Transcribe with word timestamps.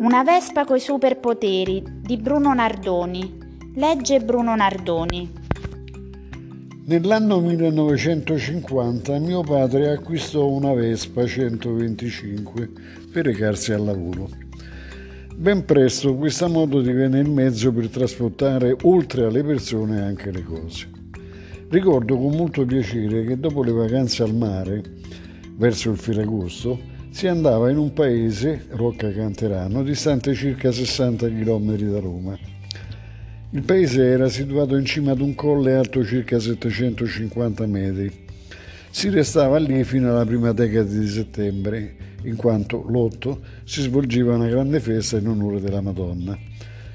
Una 0.00 0.24
Vespa 0.24 0.64
coi 0.64 0.80
superpoteri 0.80 1.82
di 2.02 2.16
Bruno 2.16 2.52
Nardoni. 2.52 3.38
Legge 3.74 4.20
Bruno 4.20 4.56
Nardoni. 4.56 5.32
Nell'anno 6.86 7.40
1950 7.40 9.18
mio 9.18 9.42
padre 9.42 9.90
acquistò 9.90 10.48
una 10.48 10.72
Vespa 10.72 11.24
125 11.24 12.70
per 13.12 13.24
recarsi 13.26 13.72
al 13.72 13.84
lavoro. 13.84 14.28
Ben 15.36 15.64
presto 15.64 16.14
questa 16.16 16.48
moto 16.48 16.80
divenne 16.80 17.20
il 17.20 17.30
mezzo 17.30 17.72
per 17.72 17.88
trasportare 17.88 18.76
oltre 18.82 19.24
alle 19.26 19.44
persone 19.44 20.00
anche 20.02 20.30
le 20.30 20.42
cose. 20.42 20.90
Ricordo 21.68 22.18
con 22.18 22.36
molto 22.36 22.64
piacere 22.64 23.24
che 23.24 23.38
dopo 23.38 23.62
le 23.62 23.72
vacanze 23.72 24.22
al 24.22 24.34
mare, 24.34 24.82
verso 25.56 25.90
il 25.90 25.96
Ferragosto, 25.96 26.92
si 27.14 27.28
andava 27.28 27.70
in 27.70 27.76
un 27.76 27.92
paese, 27.92 28.66
Rocca 28.70 29.08
Canterano, 29.12 29.84
distante 29.84 30.34
circa 30.34 30.72
60 30.72 31.28
km 31.28 31.76
da 31.76 32.00
Roma. 32.00 32.36
Il 33.50 33.62
paese 33.62 34.04
era 34.04 34.28
situato 34.28 34.74
in 34.74 34.84
cima 34.84 35.12
ad 35.12 35.20
un 35.20 35.36
colle 35.36 35.76
alto 35.76 36.04
circa 36.04 36.40
750 36.40 37.66
metri. 37.66 38.10
Si 38.90 39.10
restava 39.10 39.58
lì 39.58 39.84
fino 39.84 40.10
alla 40.10 40.26
prima 40.26 40.50
decada 40.50 40.90
di 40.90 41.06
settembre, 41.06 41.94
in 42.24 42.34
quanto 42.34 42.82
l'8 42.82 43.38
si 43.62 43.82
svolgeva 43.82 44.34
una 44.34 44.48
grande 44.48 44.80
festa 44.80 45.16
in 45.16 45.28
onore 45.28 45.60
della 45.60 45.80
Madonna 45.80 46.36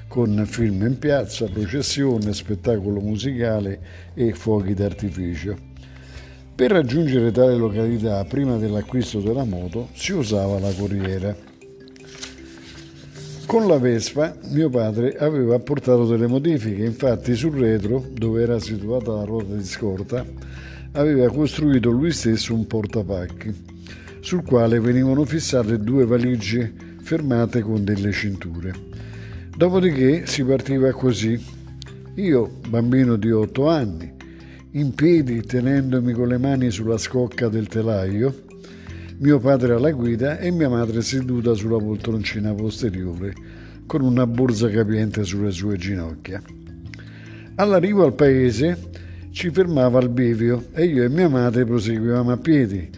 con 0.06 0.44
film 0.44 0.84
in 0.86 0.98
piazza, 0.98 1.46
processione, 1.46 2.34
spettacolo 2.34 3.00
musicale 3.00 3.80
e 4.12 4.34
fuochi 4.34 4.74
d'artificio. 4.74 5.69
Per 6.60 6.70
raggiungere 6.70 7.32
tale 7.32 7.56
località, 7.56 8.22
prima 8.24 8.58
dell'acquisto 8.58 9.20
della 9.20 9.44
moto, 9.44 9.88
si 9.94 10.12
usava 10.12 10.58
la 10.58 10.70
corriera. 10.74 11.34
Con 13.46 13.66
la 13.66 13.78
Vespa 13.78 14.36
mio 14.50 14.68
padre 14.68 15.16
aveva 15.16 15.54
apportato 15.54 16.04
delle 16.04 16.26
modifiche, 16.26 16.84
infatti 16.84 17.34
sul 17.34 17.56
retro, 17.56 18.04
dove 18.12 18.42
era 18.42 18.58
situata 18.58 19.10
la 19.10 19.24
ruota 19.24 19.54
di 19.54 19.64
scorta, 19.64 20.22
aveva 20.92 21.32
costruito 21.32 21.88
lui 21.88 22.12
stesso 22.12 22.52
un 22.52 22.66
portapacchi, 22.66 23.54
sul 24.20 24.44
quale 24.44 24.80
venivano 24.80 25.24
fissate 25.24 25.78
due 25.78 26.04
valigie 26.04 26.70
fermate 27.00 27.62
con 27.62 27.84
delle 27.84 28.12
cinture. 28.12 28.74
Dopodiché 29.56 30.26
si 30.26 30.44
partiva 30.44 30.92
così. 30.92 31.42
Io, 32.16 32.50
bambino 32.68 33.16
di 33.16 33.30
otto 33.30 33.66
anni, 33.66 34.18
in 34.72 34.94
piedi 34.94 35.42
tenendomi 35.42 36.12
con 36.12 36.28
le 36.28 36.38
mani 36.38 36.70
sulla 36.70 36.96
scocca 36.96 37.48
del 37.48 37.66
telaio, 37.66 38.42
mio 39.18 39.40
padre 39.40 39.74
alla 39.74 39.90
guida 39.90 40.38
e 40.38 40.52
mia 40.52 40.68
madre 40.68 41.02
seduta 41.02 41.54
sulla 41.54 41.78
poltroncina 41.78 42.54
posteriore 42.54 43.34
con 43.86 44.02
una 44.02 44.28
borsa 44.28 44.70
capiente 44.70 45.24
sulle 45.24 45.50
sue 45.50 45.76
ginocchia. 45.76 46.40
All'arrivo 47.56 48.04
al 48.04 48.14
paese 48.14 48.90
ci 49.32 49.50
fermava 49.50 49.98
al 49.98 50.08
bivio 50.08 50.66
e 50.72 50.84
io 50.84 51.02
e 51.02 51.08
mia 51.08 51.28
madre 51.28 51.64
proseguivamo 51.64 52.30
a 52.30 52.36
piedi, 52.36 52.88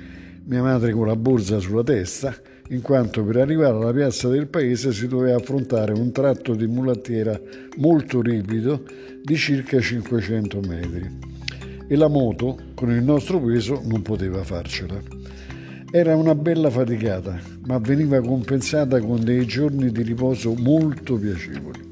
mia 0.44 0.62
madre 0.62 0.92
con 0.92 1.06
la 1.06 1.16
borsa 1.16 1.58
sulla 1.58 1.82
testa 1.82 2.36
in 2.68 2.82
quanto 2.82 3.24
per 3.24 3.36
arrivare 3.38 3.74
alla 3.74 3.92
piazza 3.92 4.28
del 4.28 4.46
paese 4.46 4.92
si 4.92 5.08
doveva 5.08 5.36
affrontare 5.36 5.92
un 5.92 6.12
tratto 6.12 6.54
di 6.54 6.66
mulattiera 6.66 7.38
molto 7.78 8.20
ripido 8.20 8.84
di 9.22 9.36
circa 9.36 9.80
500 9.80 10.60
metri 10.60 11.31
e 11.92 11.96
la 11.96 12.08
moto 12.08 12.56
con 12.74 12.90
il 12.90 13.02
nostro 13.02 13.38
peso 13.38 13.82
non 13.84 14.00
poteva 14.00 14.42
farcela. 14.44 14.98
Era 15.90 16.16
una 16.16 16.34
bella 16.34 16.70
faticata, 16.70 17.38
ma 17.66 17.76
veniva 17.76 18.18
compensata 18.22 18.98
con 18.98 19.22
dei 19.22 19.44
giorni 19.44 19.92
di 19.92 20.00
riposo 20.00 20.54
molto 20.54 21.18
piacevoli. 21.18 21.91